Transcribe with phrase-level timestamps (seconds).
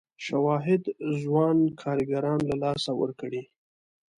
[0.25, 0.83] شواهد
[1.21, 3.41] ځوان کارګران له لاسه ورکړي.